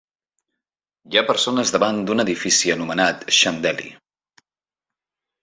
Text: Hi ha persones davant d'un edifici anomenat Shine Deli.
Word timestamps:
Hi 1.11 1.19
ha 1.19 1.23
persones 1.27 1.73
davant 1.75 1.99
d'un 2.07 2.23
edifici 2.23 2.73
anomenat 2.77 3.23
Shine 3.41 3.63
Deli. 3.69 3.93